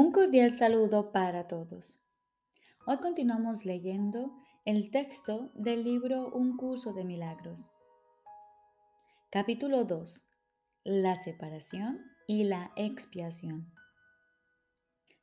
[0.00, 1.98] Un cordial saludo para todos.
[2.86, 4.30] Hoy continuamos leyendo
[4.64, 7.72] el texto del libro Un curso de milagros.
[9.28, 10.24] Capítulo 2.
[10.84, 13.72] La separación y la expiación.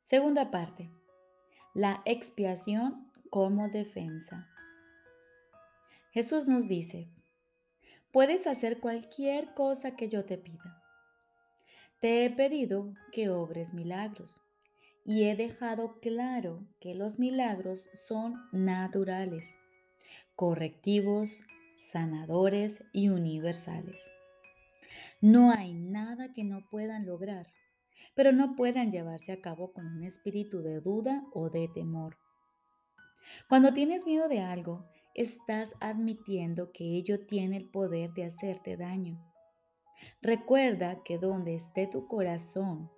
[0.02, 0.90] Segunda parte.
[1.72, 4.46] La expiación como defensa.
[6.10, 7.08] Jesús nos dice,
[8.12, 10.82] puedes hacer cualquier cosa que yo te pida.
[11.98, 14.45] Te he pedido que obres milagros
[15.06, 19.54] y he dejado claro que los milagros son naturales,
[20.34, 21.44] correctivos,
[21.78, 24.10] sanadores y universales.
[25.20, 27.46] No hay nada que no puedan lograr,
[28.16, 32.16] pero no puedan llevarse a cabo con un espíritu de duda o de temor.
[33.48, 39.24] Cuando tienes miedo de algo, estás admitiendo que ello tiene el poder de hacerte daño.
[40.20, 42.90] Recuerda que donde esté tu corazón,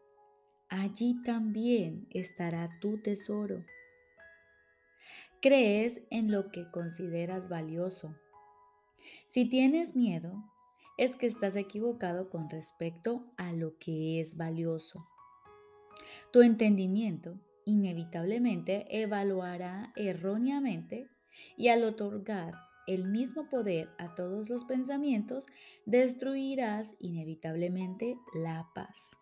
[0.69, 3.65] allí también estará tu tesoro.
[5.41, 8.15] Crees en lo que consideras valioso.
[9.27, 10.45] Si tienes miedo,
[10.97, 15.07] es que estás equivocado con respecto a lo que es valioso.
[16.33, 21.09] Tu entendimiento inevitablemente evaluará erróneamente
[21.57, 22.55] y al otorgar
[22.89, 25.47] el mismo poder a todos los pensamientos,
[25.85, 29.19] destruirás inevitablemente la paz.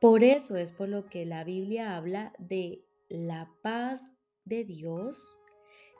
[0.00, 4.06] Por eso es por lo que la Biblia habla de la paz
[4.44, 5.38] de Dios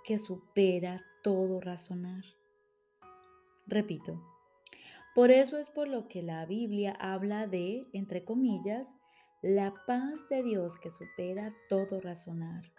[0.04, 2.22] que supera todo razonar.
[3.66, 4.22] Repito,
[5.14, 8.94] por eso es por lo que la Biblia habla de, entre comillas,
[9.40, 12.70] la paz de Dios que supera todo razonar.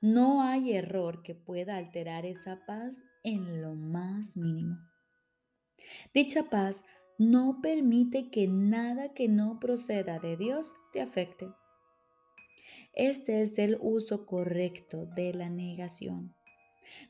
[0.00, 4.76] No hay error que pueda alterar esa paz en lo más mínimo.
[6.12, 6.84] Dicha paz
[7.20, 11.50] no permite que nada que no proceda de Dios te afecte.
[12.94, 16.34] Este es el uso correcto de la negación.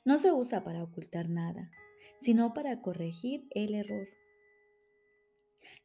[0.05, 1.71] No se usa para ocultar nada,
[2.19, 4.09] sino para corregir el error.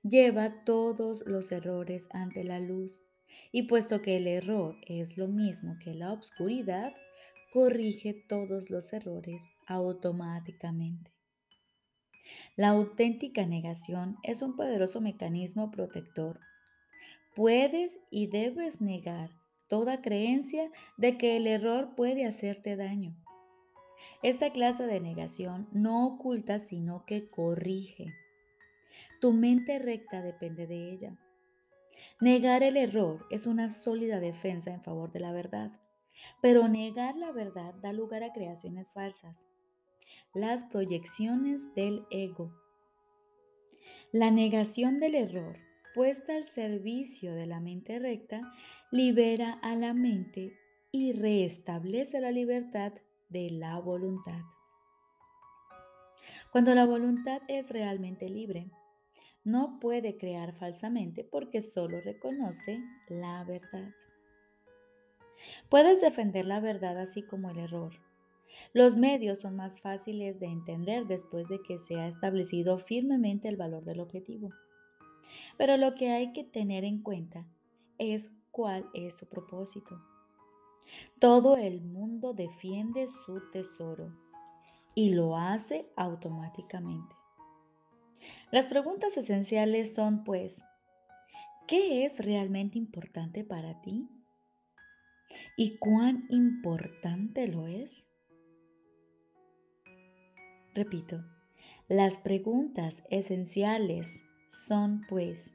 [0.01, 3.03] Lleva todos los errores ante la luz
[3.51, 6.94] y puesto que el error es lo mismo que la obscuridad,
[7.53, 11.14] corrige todos los errores automáticamente.
[12.55, 16.39] La auténtica negación es un poderoso mecanismo protector.
[17.35, 19.31] Puedes y debes negar
[19.67, 23.15] toda creencia de que el error puede hacerte daño.
[24.23, 28.13] Esta clase de negación no oculta, sino que corrige.
[29.19, 31.17] Tu mente recta depende de ella.
[32.21, 35.71] Negar el error es una sólida defensa en favor de la verdad,
[36.41, 39.45] pero negar la verdad da lugar a creaciones falsas
[40.35, 42.53] las proyecciones del ego.
[44.12, 45.57] La negación del error
[45.94, 48.41] puesta al servicio de la mente recta
[48.91, 50.51] libera a la mente
[50.91, 52.94] y reestablece la libertad
[53.29, 54.41] de la voluntad.
[56.52, 58.69] Cuando la voluntad es realmente libre,
[59.46, 63.90] no puede crear falsamente porque solo reconoce la verdad.
[65.69, 68.04] Puedes defender la verdad así como el error,
[68.73, 73.57] los medios son más fáciles de entender después de que se ha establecido firmemente el
[73.57, 74.49] valor del objetivo.
[75.57, 77.47] Pero lo que hay que tener en cuenta
[77.97, 80.01] es cuál es su propósito.
[81.19, 84.13] Todo el mundo defiende su tesoro
[84.93, 87.16] y lo hace automáticamente.
[88.51, 90.63] Las preguntas esenciales son pues,
[91.67, 94.07] ¿qué es realmente importante para ti?
[95.57, 98.07] ¿Y cuán importante lo es?
[100.75, 101.23] Repito,
[101.87, 105.53] las preguntas esenciales son pues,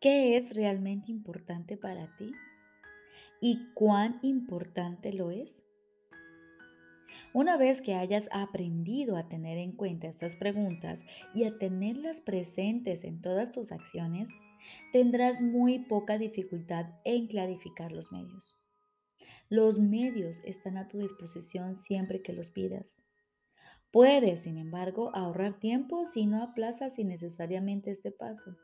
[0.00, 2.32] ¿qué es realmente importante para ti?
[3.42, 5.64] ¿Y cuán importante lo es?
[7.34, 11.04] Una vez que hayas aprendido a tener en cuenta estas preguntas
[11.34, 14.30] y a tenerlas presentes en todas tus acciones,
[14.94, 18.58] tendrás muy poca dificultad en clarificar los medios.
[19.50, 22.96] Los medios están a tu disposición siempre que los pidas.
[23.90, 28.56] Puedes, sin embargo, ahorrar tiempo si no aplazas innecesariamente este paso.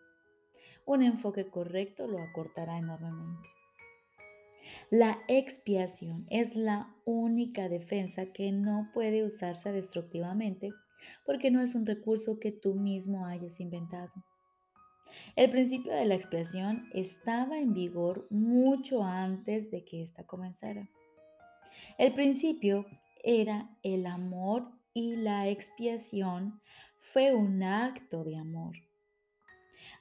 [0.85, 3.49] Un enfoque correcto lo acortará enormemente.
[4.91, 10.73] La expiación es la única defensa que no puede usarse destructivamente
[11.25, 14.13] porque no es un recurso que tú mismo hayas inventado.
[15.37, 20.91] El principio de la expiación estaba en vigor mucho antes de que ésta comenzara.
[21.99, 22.87] El principio
[23.23, 26.61] era el amor y la expiación
[27.01, 28.77] fue un acto de amor.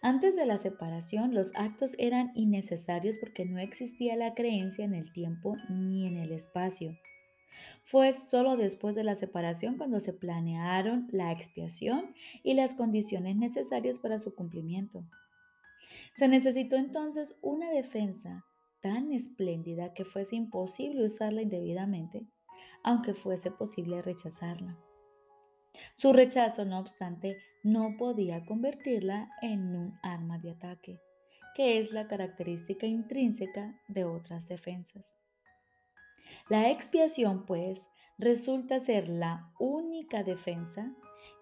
[0.01, 5.11] Antes de la separación, los actos eran innecesarios porque no existía la creencia en el
[5.11, 6.95] tiempo ni en el espacio.
[7.83, 12.13] Fue solo después de la separación cuando se planearon la expiación
[12.43, 15.03] y las condiciones necesarias para su cumplimiento.
[16.13, 18.45] Se necesitó entonces una defensa
[18.81, 22.27] tan espléndida que fuese imposible usarla indebidamente,
[22.83, 24.77] aunque fuese posible rechazarla.
[25.95, 31.01] Su rechazo, no obstante, no podía convertirla en un arma de ataque,
[31.55, 35.15] que es la característica intrínseca de otras defensas.
[36.49, 37.87] La expiación, pues,
[38.17, 40.93] resulta ser la única defensa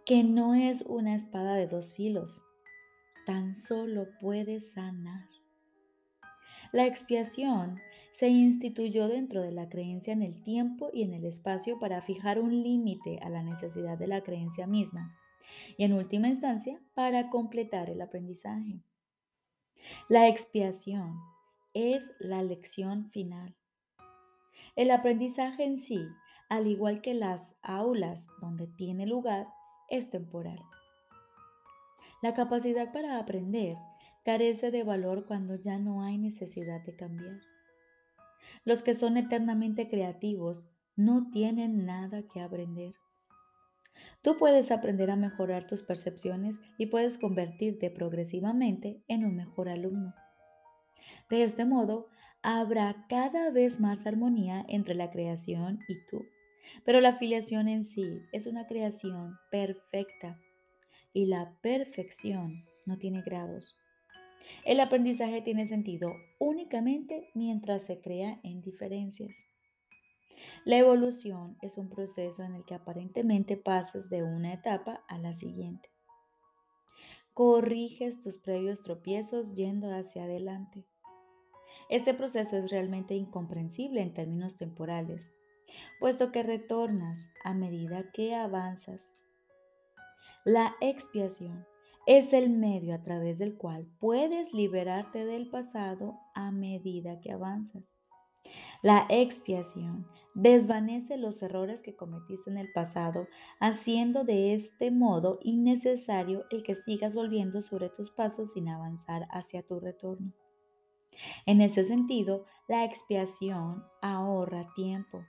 [0.05, 2.41] que no es una espada de dos filos,
[3.25, 5.27] tan solo puede sanar.
[6.71, 7.79] La expiación
[8.11, 12.39] se instituyó dentro de la creencia en el tiempo y en el espacio para fijar
[12.39, 15.17] un límite a la necesidad de la creencia misma
[15.77, 18.81] y en última instancia para completar el aprendizaje.
[20.09, 21.19] La expiación
[21.73, 23.55] es la lección final.
[24.75, 26.05] El aprendizaje en sí,
[26.49, 29.47] al igual que las aulas donde tiene lugar,
[29.89, 30.59] es temporal.
[32.21, 33.77] La capacidad para aprender
[34.23, 37.50] carece de valor cuando ya no hay necesidad de cambiar.
[38.63, 42.94] Los que son eternamente creativos no tienen nada que aprender.
[44.21, 50.13] Tú puedes aprender a mejorar tus percepciones y puedes convertirte progresivamente en un mejor alumno.
[51.30, 52.07] De este modo,
[52.44, 56.25] habrá cada vez más armonía entre la creación y tú.
[56.86, 60.39] Pero la afiliación en sí es una creación perfecta
[61.13, 63.81] y la perfección no tiene grados.
[64.65, 69.35] El aprendizaje tiene sentido únicamente mientras se crea en diferencias.
[70.65, 75.33] La evolución es un proceso en el que aparentemente pasas de una etapa a la
[75.33, 75.89] siguiente.
[77.33, 80.85] Corriges tus previos tropiezos yendo hacia adelante.
[81.89, 85.33] Este proceso es realmente incomprensible en términos temporales,
[85.99, 89.15] puesto que retornas a medida que avanzas.
[90.45, 91.65] La expiación
[92.07, 97.83] es el medio a través del cual puedes liberarte del pasado a medida que avanzas.
[98.81, 103.27] La expiación desvanece los errores que cometiste en el pasado,
[103.59, 109.62] haciendo de este modo innecesario el que sigas volviendo sobre tus pasos sin avanzar hacia
[109.62, 110.33] tu retorno.
[111.45, 115.24] En ese sentido, la expiación ahorra tiempo,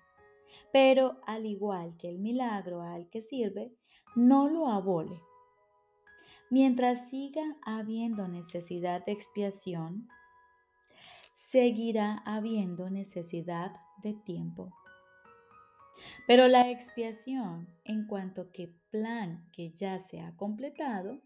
[0.72, 3.74] pero al igual que el milagro al que sirve,
[4.16, 5.20] no lo abole
[6.52, 10.06] Mientras siga habiendo necesidad de expiación,
[11.34, 13.72] seguirá habiendo necesidad
[14.02, 14.70] de tiempo.
[16.26, 21.22] Pero la expiación, en cuanto que plan que ya se ha completado,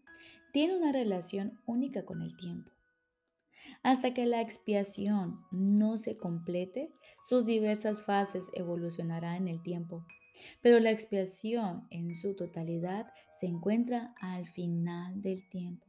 [0.53, 2.71] tiene una relación única con el tiempo.
[3.83, 6.91] Hasta que la expiación no se complete,
[7.23, 10.05] sus diversas fases evolucionarán en el tiempo
[10.61, 15.85] pero la expiación en su totalidad se encuentra al final del tiempo.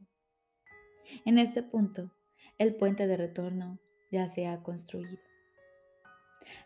[1.25, 2.11] En este punto,
[2.57, 3.79] el puente de retorno
[4.11, 5.19] ya se ha construido.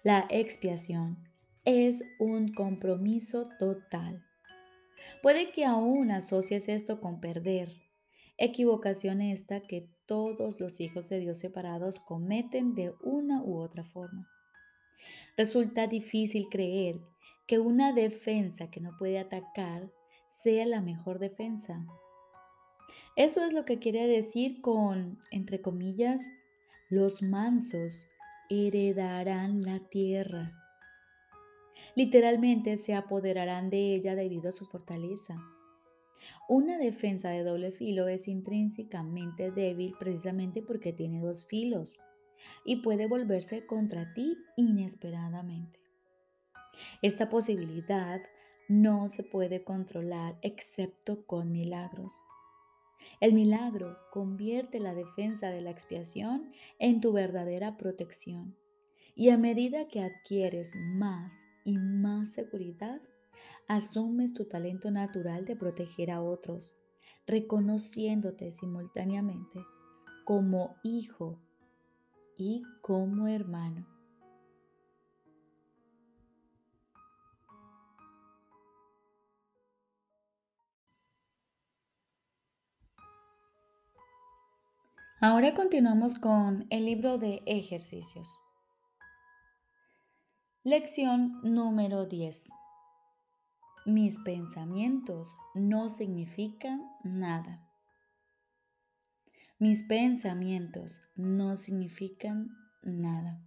[0.04, 1.18] La expiación
[1.66, 4.24] es un compromiso total.
[5.22, 7.70] Puede que aún asocies esto con perder,
[8.38, 14.30] equivocación esta que todos los hijos de Dios separados cometen de una u otra forma.
[15.38, 17.00] Resulta difícil creer
[17.48, 19.92] que una defensa que no puede atacar
[20.30, 21.86] sea la mejor defensa.
[23.16, 26.22] Eso es lo que quiere decir con, entre comillas,
[26.90, 28.08] los mansos
[28.50, 30.52] heredarán la tierra.
[31.96, 35.36] Literalmente se apoderarán de ella debido a su fortaleza.
[36.50, 41.98] Una defensa de doble filo es intrínsecamente débil precisamente porque tiene dos filos
[42.66, 45.80] y puede volverse contra ti inesperadamente.
[47.02, 48.22] Esta posibilidad
[48.68, 52.22] no se puede controlar excepto con milagros.
[53.20, 58.56] El milagro convierte la defensa de la expiación en tu verdadera protección.
[59.16, 61.34] Y a medida que adquieres más
[61.64, 63.02] y más seguridad,
[63.68, 66.78] asumes tu talento natural de proteger a otros,
[67.26, 69.66] reconociéndote simultáneamente
[70.26, 71.40] como hijo
[72.38, 73.86] y como hermano.
[85.24, 88.38] Ahora continuamos con el libro de ejercicios.
[90.66, 92.50] Lección número 10.
[93.86, 97.68] Mis pensamientos no significan nada.
[99.60, 103.42] Mis pensamientos no significan nada.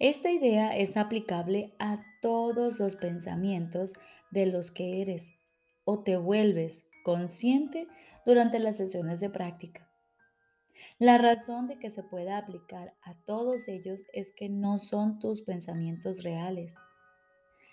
[0.00, 3.92] Esta idea es aplicable a todos los pensamientos
[4.32, 5.32] de los que eres
[5.84, 7.86] o te vuelves consciente
[8.26, 9.88] durante las sesiones de práctica.
[10.98, 15.42] La razón de que se pueda aplicar a todos ellos es que no son tus
[15.42, 16.74] pensamientos reales.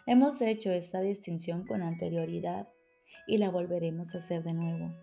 [0.07, 2.69] Hemos hecho esta distinción con anterioridad
[3.27, 4.95] y la volveremos a hacer de nuevo.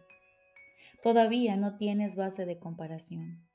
[1.02, 3.46] Todavía no tienes base de comparación.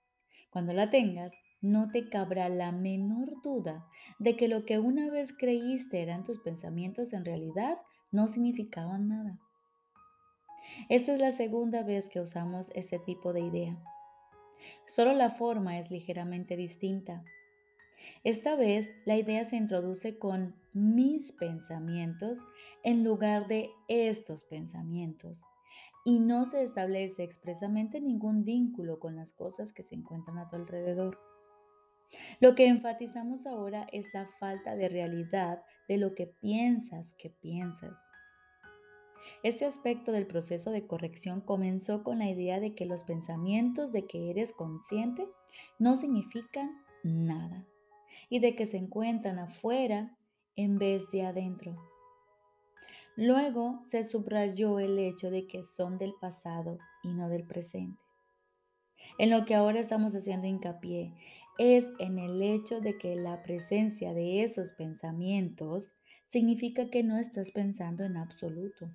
[0.51, 3.87] Cuando la tengas, no te cabrá la menor duda
[4.19, 7.79] de que lo que una vez creíste eran tus pensamientos en realidad
[8.11, 9.39] no significaban nada.
[10.87, 13.83] Esta es la segunda vez que usamos ese tipo de idea.
[14.85, 17.23] Solo la forma es ligeramente distinta.
[18.25, 22.45] Esta vez la idea se introduce con mis pensamientos
[22.83, 25.45] en lugar de estos pensamientos
[26.03, 30.57] y no se establece expresamente ningún vínculo con las cosas que se encuentran a tu
[30.57, 31.17] alrededor.
[32.41, 37.95] Lo que enfatizamos ahora es la falta de realidad de lo que piensas que piensas.
[39.43, 44.05] Este aspecto del proceso de corrección comenzó con la idea de que los pensamientos de
[44.07, 45.25] que eres consciente
[45.77, 46.69] no significan
[47.03, 47.65] nada
[48.29, 50.17] y de que se encuentran afuera
[50.55, 51.75] en vez de adentro.
[53.15, 57.99] Luego se subrayó el hecho de que son del pasado y no del presente.
[59.17, 61.13] En lo que ahora estamos haciendo hincapié
[61.57, 67.51] es en el hecho de que la presencia de esos pensamientos significa que no estás
[67.51, 68.89] pensando en absoluto.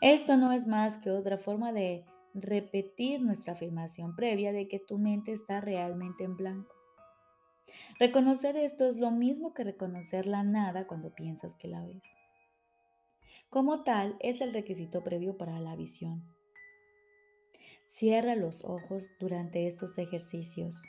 [0.00, 4.98] Esto no es más que otra forma de repetir nuestra afirmación previa de que tu
[4.98, 6.79] mente está realmente en blanco.
[8.00, 12.02] Reconocer esto es lo mismo que reconocer la nada cuando piensas que la ves.
[13.50, 16.24] Como tal, es el requisito previo para la visión.
[17.88, 20.82] Cierra los ojos durante estos ejercicios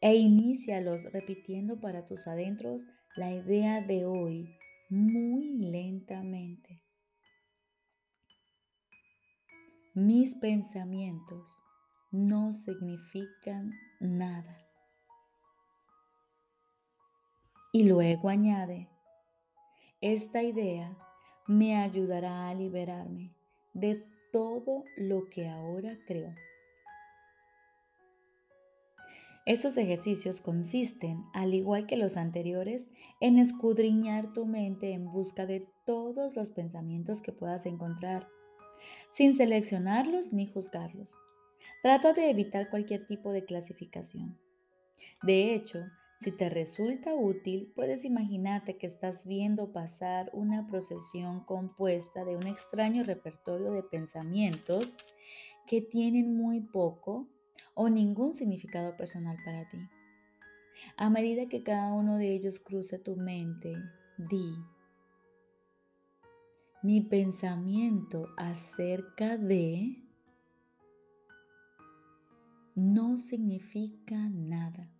[0.00, 4.58] e inícialos repitiendo para tus adentros la idea de hoy
[4.90, 6.82] muy lentamente.
[9.94, 11.62] Mis pensamientos
[12.10, 14.65] no significan nada.
[17.72, 18.88] Y luego añade,
[20.00, 20.96] esta idea
[21.46, 23.32] me ayudará a liberarme
[23.74, 26.34] de todo lo que ahora creo.
[29.46, 32.88] Esos ejercicios consisten, al igual que los anteriores,
[33.20, 38.28] en escudriñar tu mente en busca de todos los pensamientos que puedas encontrar
[39.12, 41.16] sin seleccionarlos ni juzgarlos.
[41.82, 44.36] Trata de evitar cualquier tipo de clasificación.
[45.22, 45.86] De hecho,
[46.18, 52.46] si te resulta útil, puedes imaginarte que estás viendo pasar una procesión compuesta de un
[52.46, 54.96] extraño repertorio de pensamientos
[55.66, 57.28] que tienen muy poco
[57.74, 59.78] o ningún significado personal para ti.
[60.96, 63.76] A medida que cada uno de ellos cruce tu mente,
[64.16, 64.54] di,
[66.82, 70.02] mi pensamiento acerca de
[72.74, 74.95] no significa nada.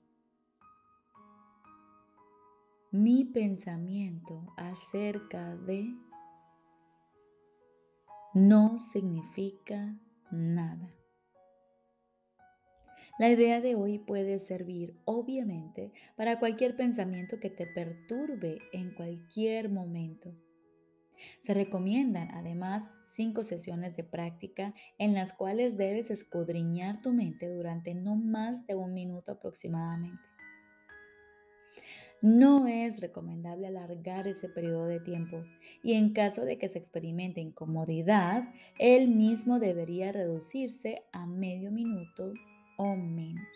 [2.98, 5.94] Mi pensamiento acerca de
[8.32, 10.00] no significa
[10.30, 10.94] nada.
[13.18, 19.68] La idea de hoy puede servir, obviamente, para cualquier pensamiento que te perturbe en cualquier
[19.68, 20.34] momento
[21.40, 27.94] se recomiendan además cinco sesiones de práctica en las cuales debes escudriñar tu mente durante
[27.94, 30.35] no más de un minuto aproximadamente.
[32.28, 35.44] No es recomendable alargar ese periodo de tiempo
[35.84, 42.32] y en caso de que se experimente incomodidad, el mismo debería reducirse a medio minuto
[42.78, 43.46] o menos.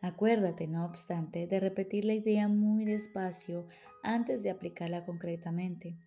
[0.00, 3.68] Acuérdate, no obstante, de repetir la idea muy despacio
[4.02, 5.98] antes de aplicarla concretamente,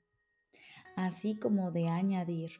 [0.95, 2.53] así como de añadir,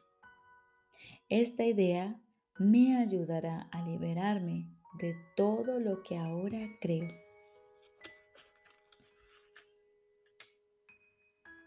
[1.28, 2.20] esta idea
[2.56, 4.68] me ayudará a liberarme
[5.00, 7.27] de todo lo que ahora creo.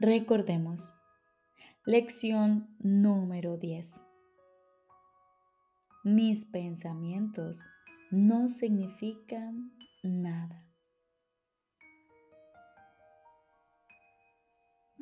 [0.04, 0.96] Recordemos,
[1.86, 4.02] lección número 10.
[6.04, 7.64] Mis pensamientos
[8.10, 10.68] no significan nada.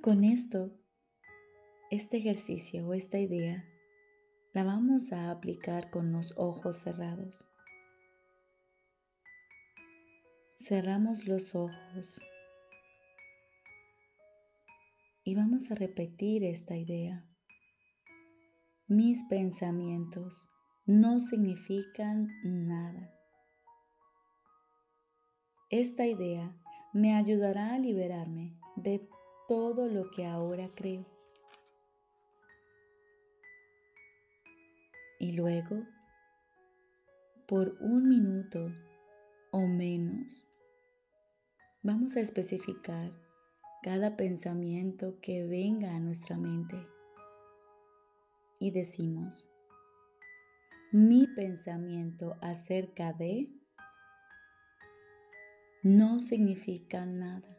[0.01, 0.77] Con esto,
[1.91, 3.63] este ejercicio o esta idea
[4.51, 7.49] la vamos a aplicar con los ojos cerrados.
[10.57, 12.21] Cerramos los ojos
[15.29, 17.23] y vamos a repetir esta idea
[18.87, 20.49] Mis pensamientos
[20.87, 23.13] no significan nada.
[25.69, 26.57] Esta idea
[26.93, 29.07] me ayudará a liberarme de
[29.47, 31.05] todo lo que ahora creo.
[35.19, 35.85] Y luego,
[37.47, 38.73] por un minuto
[39.51, 40.47] o menos,
[41.83, 43.28] vamos a especificar
[43.81, 46.75] cada pensamiento que venga a nuestra mente.
[48.59, 49.49] Y decimos,
[50.91, 53.49] mi pensamiento acerca de
[55.81, 57.57] no significa nada.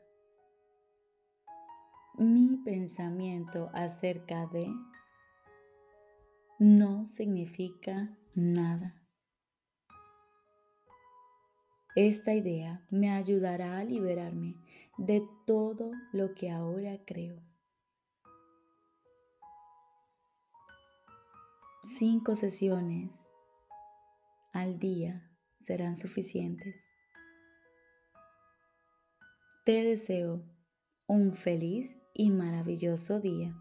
[2.19, 4.69] Mi pensamiento acerca de
[6.59, 9.01] no significa nada.
[11.97, 14.57] Esta idea me ayudará a liberarme
[15.01, 17.43] de todo lo que ahora creo.
[21.85, 23.27] Cinco sesiones
[24.53, 26.87] al día serán suficientes.
[29.65, 30.45] Te deseo
[31.07, 33.57] un feliz y maravilloso día.